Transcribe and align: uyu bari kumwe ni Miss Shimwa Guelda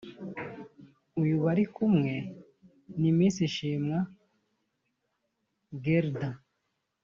uyu 1.21 1.35
bari 1.43 1.63
kumwe 1.75 2.13
ni 2.99 3.09
Miss 3.17 3.37
Shimwa 3.55 3.99
Guelda 5.83 6.29